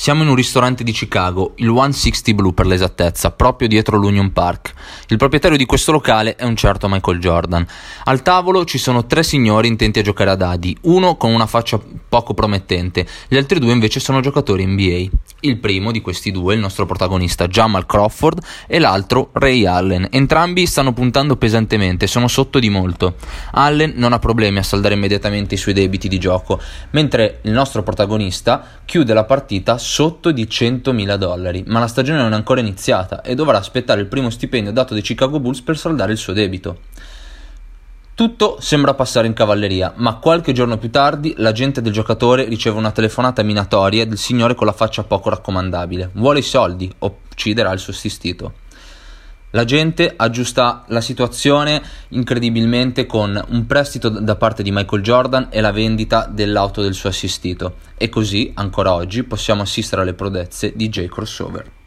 [0.00, 4.72] Siamo in un ristorante di Chicago, il 160 Blue per l'esattezza, proprio dietro l'Union Park.
[5.08, 7.66] Il proprietario di questo locale è un certo Michael Jordan.
[8.04, 11.80] Al tavolo ci sono tre signori intenti a giocare a dadi, uno con una faccia
[12.08, 15.08] poco promettente, gli altri due invece sono giocatori NBA.
[15.40, 20.08] Il primo di questi due, il nostro protagonista Jamal Crawford, e l'altro Ray Allen.
[20.10, 23.14] Entrambi stanno puntando pesantemente, sono sotto di molto.
[23.52, 26.60] Allen non ha problemi a saldare immediatamente i suoi debiti di gioco,
[26.90, 32.32] mentre il nostro protagonista chiude la partita sotto di 100.000 dollari, ma la stagione non
[32.32, 36.10] è ancora iniziata e dovrà aspettare il primo stipendio dato dai Chicago Bulls per saldare
[36.10, 36.78] il suo debito.
[38.18, 42.90] Tutto sembra passare in cavalleria, ma qualche giorno più tardi l'agente del giocatore riceve una
[42.90, 46.10] telefonata minatoria del signore con la faccia poco raccomandabile.
[46.14, 48.54] Vuole i soldi ucciderà il suo assistito.
[49.50, 55.70] L'agente aggiusta la situazione incredibilmente con un prestito da parte di Michael Jordan e la
[55.70, 57.76] vendita dell'auto del suo assistito.
[57.96, 61.06] E così, ancora oggi, possiamo assistere alle prodezze di J.
[61.06, 61.77] Crossover.